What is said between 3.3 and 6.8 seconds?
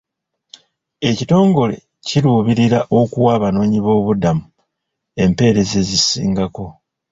abanoonyi b'obubudamu empeereza ezisingako.